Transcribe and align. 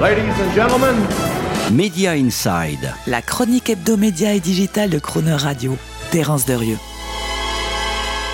Ladies 0.00 0.32
and 0.40 0.54
gentlemen, 0.54 0.96
Media 1.72 2.16
Inside. 2.16 2.94
La 3.06 3.20
chronique 3.20 3.68
hebdomédia 3.68 4.32
et 4.32 4.40
digitale 4.40 4.88
de 4.88 4.98
Croner 4.98 5.34
Radio. 5.34 5.76
Terence 6.10 6.46
Derieux. 6.46 6.78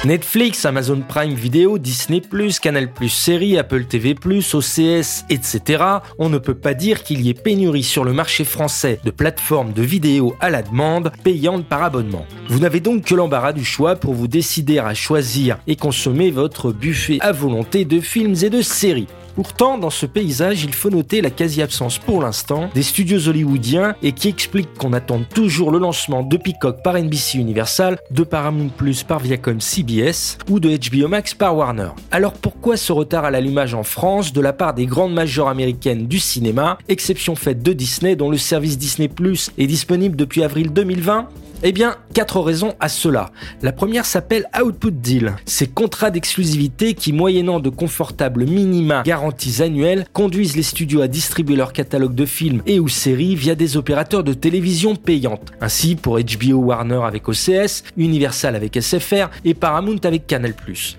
Netflix, 0.05 0.65
Amazon 0.65 1.01
Prime 1.01 1.35
Video, 1.35 1.79
Disney+, 1.79 2.23
Canal+, 2.63 2.89
Série, 3.09 3.59
Apple 3.59 3.87
TV+, 3.87 4.15
OCS, 4.15 5.25
etc. 5.29 5.85
On 6.21 6.29
ne 6.29 6.39
peut 6.39 6.55
pas 6.55 6.73
dire 6.73 7.03
qu'il 7.03 7.23
y 7.23 7.31
ait 7.31 7.35
pénurie 7.35 7.83
sur 7.83 8.05
le 8.05 8.13
marché 8.13 8.45
français 8.45 9.01
de 9.03 9.11
plateformes 9.11 9.73
de 9.73 9.83
vidéos 9.83 10.37
à 10.39 10.51
la 10.51 10.63
demande, 10.63 11.11
payantes 11.25 11.67
par 11.67 11.83
abonnement. 11.83 12.27
Vous 12.49 12.61
n'avez 12.61 12.79
donc 12.79 13.07
que 13.07 13.17
l'embarras 13.17 13.53
du 13.53 13.65
choix 13.65 13.97
pour 13.97 14.15
vous 14.15 14.29
décider 14.29 14.79
à 14.79 14.95
choisir 14.95 15.59
et 15.67 15.75
consommer 15.75 16.31
votre 16.31 16.71
buffet 16.71 17.19
à 17.23 17.33
volonté 17.33 17.85
de 17.85 17.99
films 17.99 18.37
et 18.43 18.51
de 18.51 18.63
séries. 18.63 19.09
Pourtant, 19.37 19.77
dans 19.77 19.91
ce 19.91 20.07
paysage, 20.07 20.65
il 20.65 20.73
faut 20.73 20.89
noter 20.89 21.21
la 21.21 21.29
quasi-absence 21.29 21.99
pour 21.99 22.23
l'instant 22.23 22.71
des 22.75 22.83
studios 22.83 23.29
hollywoodiens 23.29 23.95
et 24.03 24.13
qui 24.13 24.29
explique 24.29 24.73
qu'on 24.79 24.95
attend 24.95 25.21
toujours 25.35 25.71
le 25.71 25.79
lancement 25.79 26.23
de 26.23 26.39
Peacock 26.39 26.83
par 26.83 26.99
NBC 26.99 27.37
Universal, 27.37 27.99
de 28.11 28.23
Paramount 28.23 28.71
Plus 28.75 29.03
par 29.03 29.19
Viacom 29.19 29.61
CBS 29.61 30.39
ou 30.49 30.59
de 30.59 30.71
HBO 30.71 31.09
Max 31.09 31.35
par 31.35 31.55
Warner. 31.55 31.91
Alors 32.11 32.33
pourquoi 32.33 32.79
ce 32.79 32.95
retard 32.95 33.27
à 33.27 33.31
l'allumage 33.31 33.75
en 33.75 33.83
France 33.83 34.33
de 34.33 34.41
la 34.41 34.55
part 34.55 34.73
des 34.73 34.87
grandes 34.87 35.13
majors 35.13 35.51
américaines 35.51 36.07
du 36.07 36.19
cinéma, 36.19 36.79
exception 36.89 37.35
faite 37.35 37.63
de 37.63 37.75
Disney 37.75 38.17
dont 38.17 38.31
le 38.31 38.39
service 38.39 38.79
Disney 38.79 39.09
Plus 39.09 39.51
est 39.59 39.67
disponible 39.67 40.17
depuis 40.17 40.45
avril 40.45 40.73
2020 40.73 41.29
eh 41.63 41.73
bien, 41.73 41.97
quatre 42.15 42.41
raisons 42.41 42.75
à 42.81 42.89
cela. 42.89 43.31
La 43.63 43.73
première 43.73 44.05
s'appelle 44.05 44.47
Output 44.61 44.91
Deal. 44.91 45.35
Ces 45.47 45.67
contrats 45.67 46.11
d'exclusivité 46.11 46.95
qui, 46.95 47.13
moyennant 47.13 47.61
de 47.61 47.71
confortables 47.71 48.45
minima 48.45 49.03
garanties 49.05 49.63
annuelles, 49.63 50.07
conduisent 50.13 50.57
les 50.57 50.63
studios 50.63 51.01
à 51.01 51.09
distribuer 51.09 51.57
leur 51.57 51.73
catalogue 51.73 52.15
de 52.15 52.27
films 52.27 52.63
et 52.67 52.81
ou 52.81 52.89
séries 52.89 53.35
via 53.37 53.55
des 53.55 53.77
opérateurs 53.77 54.25
de 54.25 54.33
télévision 54.33 54.97
payantes. 54.97 55.53
Ainsi, 55.61 55.97
pour 55.97 56.19
HBO 56.19 56.57
Warner 56.57 57.01
avec 57.05 57.29
OCS, 57.29 57.85
Universal 57.97 58.57
avec 58.57 58.81
SFR 58.81 59.31
et 59.45 59.55
Paramount 59.55 60.01
avec 60.05 60.27
Canal+. 60.27 60.55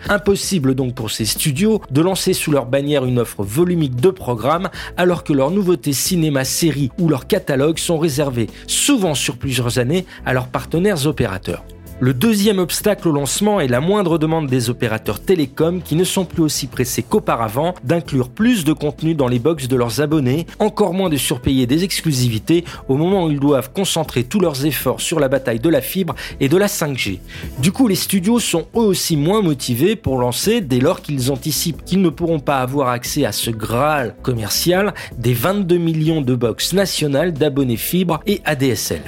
Impossible 0.10 0.76
donc 0.76 0.95
pour 0.95 1.12
ces 1.12 1.26
studios 1.26 1.82
de 1.92 2.02
lancer 2.02 2.34
sous 2.34 2.52
leur 2.52 2.66
bannière 2.66 3.06
une 3.06 3.20
offre 3.20 3.44
volumique 3.44 3.95
de 3.95 4.10
programmes 4.10 4.70
alors 4.98 5.23
que 5.23 5.34
leurs 5.34 5.52
nouveautés 5.52 5.94
cinéma, 5.94 6.44
séries 6.44 6.92
ou 7.00 7.10
leurs 7.10 7.28
catalogues 7.28 7.80
sont 7.80 7.98
réservés 7.98 8.48
souvent 8.67 9.14
sur 9.14 9.38
plusieurs 9.38 9.80
années 9.80 10.06
partenaires 10.48 11.06
opérateurs. 11.06 11.64
Le 12.00 12.14
deuxième 12.14 12.59
obstacle 12.59 13.08
au 13.08 13.12
lancement 13.12 13.59
est 13.59 13.67
la 13.67 13.81
moindre 13.81 14.20
demande 14.20 14.45
des 14.45 14.70
opérateurs 14.70 15.20
télécoms 15.20 15.81
qui 15.81 15.95
ne 15.95 16.04
sont 16.04 16.26
plus 16.26 16.44
aussi 16.44 16.67
pressés 16.67 17.02
qu'auparavant 17.02 17.73
d'inclure 17.84 18.30
plus 18.30 18.64
de 18.64 18.72
contenu 18.72 19.16
dans 19.16 19.28
les 19.28 19.39
box 19.39 19.67
de 19.67 19.76
leurs 19.76 20.00
abonnés, 20.00 20.45
encore 20.59 20.94
moins 20.94 21.09
de 21.09 21.17
surpayer 21.17 21.66
des 21.66 21.84
exclusivités 21.84 22.66
au 22.88 22.98
moment 22.98 23.26
où 23.26 23.31
ils 23.31 23.39
doivent 23.39 23.72
concentrer 23.73 24.23
tous 24.23 24.39
leurs 24.39 24.64
efforts 24.64 25.02
sur 25.02 25.20
la 25.20 25.28
bataille 25.28 25.59
de 25.59 25.70
la 25.70 25.81
fibre 25.81 26.14
et 26.39 26.50
de 26.50 26.58
la 26.58 26.67
5G. 26.67 27.17
Du 27.58 27.72
coup, 27.72 27.88
les 27.88 27.95
studios 27.95 28.39
sont 28.39 28.67
eux 28.76 28.82
aussi 28.82 29.17
moins 29.17 29.42
motivés 29.42 29.95
pour 29.95 30.20
lancer 30.20 30.61
dès 30.61 30.80
lors 30.80 31.02
qu'ils 31.02 31.32
anticipent 31.32 31.84
qu'ils 31.84 32.04
ne 32.04 32.09
pourront 32.09 32.39
pas 32.39 32.59
avoir 32.59 32.89
accès 32.89 33.26
à 33.26 33.32
ce 33.32 33.50
Graal 33.50 34.16
commercial 34.22 34.94
des 35.17 35.34
22 35.34 35.78
millions 35.78 36.22
de 36.22 36.36
box 36.36 36.73
nationales 36.73 37.34
d'abonnés 37.34 37.76
fibre 37.76 38.20
et 38.28 38.39
ADSL. 38.45 39.02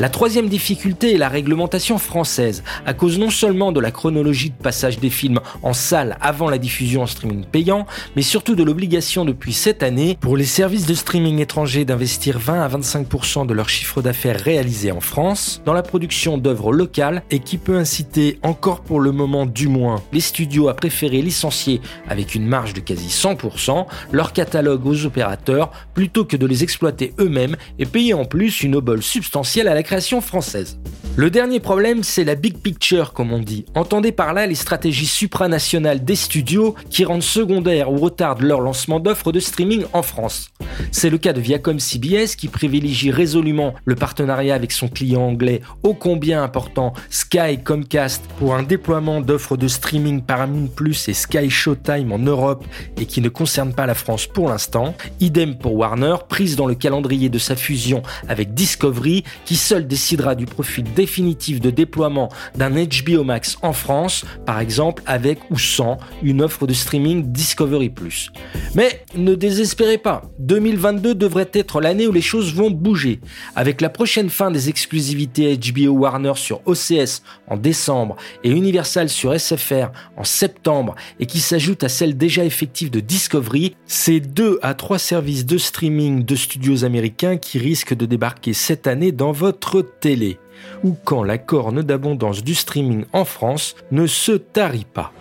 La 0.00 0.08
troisième 0.08 0.48
difficulté 0.48 1.14
est 1.14 1.18
la 1.18 1.28
réglementation 1.28 1.98
française, 1.98 2.62
à 2.84 2.94
cause 2.94 3.18
non 3.18 3.30
seulement 3.30 3.72
de 3.72 3.80
la 3.80 3.90
chronologie 3.90 4.50
de 4.50 4.62
passage 4.62 4.98
des 4.98 5.10
films 5.10 5.40
en 5.62 5.72
salle 5.72 6.18
avant 6.20 6.50
la 6.50 6.58
diffusion 6.58 7.02
en 7.02 7.06
streaming 7.06 7.44
payant, 7.44 7.86
mais 8.14 8.22
surtout 8.22 8.54
de 8.54 8.62
l'obligation 8.62 9.24
depuis 9.24 9.52
cette 9.52 9.82
année 9.82 10.16
pour 10.20 10.36
les 10.36 10.44
services 10.44 10.86
de 10.86 10.94
streaming 10.94 11.40
étrangers 11.40 11.84
d'investir 11.84 12.38
20 12.38 12.62
à 12.62 12.68
25% 12.68 13.46
de 13.46 13.54
leur 13.54 13.68
chiffre 13.68 14.02
d'affaires 14.02 14.40
réalisé 14.40 14.92
en 14.92 15.00
France 15.00 15.62
dans 15.64 15.72
la 15.72 15.82
production 15.82 16.38
d'œuvres 16.38 16.72
locales 16.72 17.22
et 17.30 17.38
qui 17.38 17.58
peut 17.58 17.76
inciter 17.76 18.38
encore 18.42 18.80
pour 18.80 19.00
le 19.00 19.12
moment 19.12 19.46
du 19.46 19.68
moins 19.68 20.02
les 20.12 20.20
studios 20.20 20.68
à 20.68 20.74
préférer 20.74 21.22
licencier 21.22 21.80
avec 22.08 22.34
une 22.34 22.46
marge 22.46 22.74
de 22.74 22.80
quasi 22.80 23.08
100% 23.08 23.86
leur 24.12 24.32
catalogue 24.32 24.86
aux 24.86 25.04
opérateurs 25.04 25.70
plutôt 25.94 26.24
que 26.24 26.36
de 26.36 26.46
les 26.46 26.62
exploiter 26.62 27.14
eux-mêmes 27.18 27.56
et 27.78 27.86
payer 27.86 28.14
en 28.14 28.24
plus 28.24 28.62
une 28.62 28.76
obole 28.76 29.02
substantielle 29.02 29.65
à 29.68 29.74
la 29.74 29.82
création 29.82 30.20
française. 30.20 30.78
Le 31.18 31.30
dernier 31.30 31.60
problème, 31.60 32.02
c'est 32.02 32.24
la 32.24 32.34
big 32.34 32.58
picture, 32.58 33.14
comme 33.14 33.32
on 33.32 33.38
dit. 33.38 33.64
Entendez 33.74 34.12
par 34.12 34.34
là 34.34 34.46
les 34.46 34.54
stratégies 34.54 35.06
supranationales 35.06 36.04
des 36.04 36.14
studios 36.14 36.74
qui 36.90 37.06
rendent 37.06 37.22
secondaire 37.22 37.90
ou 37.90 37.96
retardent 37.96 38.42
leur 38.42 38.60
lancement 38.60 39.00
d'offres 39.00 39.32
de 39.32 39.40
streaming 39.40 39.84
en 39.94 40.02
France. 40.02 40.50
C'est 40.92 41.08
le 41.08 41.16
cas 41.16 41.32
de 41.32 41.40
Viacom 41.40 41.80
CBS 41.80 42.36
qui 42.36 42.48
privilégie 42.48 43.10
résolument 43.10 43.72
le 43.86 43.94
partenariat 43.94 44.54
avec 44.54 44.72
son 44.72 44.88
client 44.88 45.22
anglais 45.22 45.62
ô 45.82 45.94
combien 45.94 46.42
important 46.42 46.92
Sky 47.08 47.62
Comcast 47.64 48.22
pour 48.38 48.54
un 48.54 48.62
déploiement 48.62 49.22
d'offres 49.22 49.56
de 49.56 49.68
streaming 49.68 50.20
Paramount 50.20 50.66
Plus 50.66 51.08
et 51.08 51.14
Sky 51.14 51.48
Showtime 51.48 52.12
en 52.12 52.18
Europe 52.18 52.66
et 53.00 53.06
qui 53.06 53.22
ne 53.22 53.30
concerne 53.30 53.72
pas 53.72 53.86
la 53.86 53.94
France 53.94 54.26
pour 54.26 54.50
l'instant. 54.50 54.94
Idem 55.20 55.56
pour 55.56 55.76
Warner, 55.76 56.16
prise 56.28 56.56
dans 56.56 56.66
le 56.66 56.74
calendrier 56.74 57.30
de 57.30 57.38
sa 57.38 57.56
fusion 57.56 58.02
avec 58.28 58.52
Discovery 58.52 59.24
qui 59.46 59.56
seul 59.56 59.86
décidera 59.86 60.34
du 60.34 60.44
profil 60.44 60.84
définitif 61.06 61.60
de 61.60 61.70
déploiement 61.70 62.30
d'un 62.56 62.70
HBO 62.70 63.22
Max 63.22 63.58
en 63.62 63.72
France, 63.72 64.24
par 64.44 64.58
exemple 64.58 65.04
avec 65.06 65.38
ou 65.52 65.58
sans 65.58 65.98
une 66.20 66.42
offre 66.42 66.66
de 66.66 66.72
streaming 66.72 67.30
Discovery⁇ 67.30 67.92
Mais 68.74 69.04
ne 69.14 69.36
désespérez 69.36 69.98
pas, 69.98 70.22
2022 70.40 71.14
devrait 71.14 71.50
être 71.52 71.80
l'année 71.80 72.08
où 72.08 72.12
les 72.12 72.20
choses 72.20 72.52
vont 72.52 72.72
bouger. 72.72 73.20
Avec 73.54 73.80
la 73.80 73.88
prochaine 73.88 74.30
fin 74.30 74.50
des 74.50 74.68
exclusivités 74.68 75.56
HBO 75.56 75.92
Warner 75.92 76.32
sur 76.34 76.60
OCS 76.66 77.22
en 77.46 77.56
décembre 77.56 78.16
et 78.42 78.50
Universal 78.50 79.08
sur 79.08 79.38
SFR 79.38 79.92
en 80.16 80.24
septembre 80.24 80.96
et 81.20 81.26
qui 81.26 81.38
s'ajoute 81.38 81.84
à 81.84 81.88
celle 81.88 82.16
déjà 82.16 82.44
effective 82.44 82.90
de 82.90 82.98
Discovery, 82.98 83.76
c'est 83.86 84.18
deux 84.18 84.58
à 84.62 84.74
trois 84.74 84.98
services 84.98 85.46
de 85.46 85.56
streaming 85.56 86.24
de 86.24 86.34
studios 86.34 86.84
américains 86.84 87.36
qui 87.36 87.60
risquent 87.60 87.94
de 87.94 88.06
débarquer 88.06 88.54
cette 88.54 88.88
année 88.88 89.12
dans 89.12 89.30
votre 89.30 89.82
télé 89.82 90.40
ou 90.84 90.96
quand 91.04 91.22
la 91.22 91.38
corne 91.38 91.82
d'abondance 91.82 92.42
du 92.42 92.54
streaming 92.54 93.04
en 93.12 93.24
France 93.24 93.74
ne 93.90 94.06
se 94.06 94.32
tarit 94.32 94.86
pas. 94.92 95.12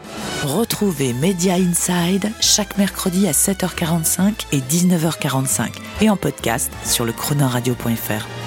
Retrouvez 0.43 1.13
Media 1.13 1.55
Inside 1.55 2.29
chaque 2.41 2.77
mercredi 2.77 3.27
à 3.27 3.31
7h45 3.31 4.45
et 4.51 4.59
19h45 4.59 5.69
et 6.01 6.09
en 6.09 6.17
podcast 6.17 6.71
sur 6.83 7.05
le 7.05 7.13
chronoradio.fr. 7.13 8.44